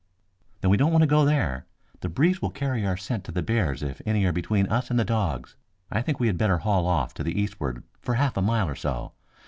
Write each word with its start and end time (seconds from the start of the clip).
"Then 0.61 0.71
we 0.71 0.77
don't 0.77 0.91
want 0.91 1.03
to 1.03 1.07
go 1.07 1.25
there. 1.25 1.67
The 1.99 2.09
breeze 2.09 2.41
will 2.41 2.49
carry 2.49 2.83
our 2.83 2.97
scent 2.97 3.23
to 3.25 3.31
the 3.31 3.43
bears 3.43 3.83
if 3.83 4.01
any 4.03 4.25
are 4.25 4.31
between 4.31 4.65
us 4.65 4.89
and 4.89 4.99
the 4.99 5.05
dogs. 5.05 5.55
I 5.91 6.01
think 6.01 6.19
we 6.19 6.25
had 6.25 6.39
better 6.39 6.57
haul 6.57 6.87
off 6.87 7.13
to 7.13 7.23
the 7.23 7.39
eastward 7.39 7.83
for 8.01 8.15
half 8.15 8.35
a 8.35 8.41
mile 8.41 8.67
or 8.67 8.73
so. 8.75 9.11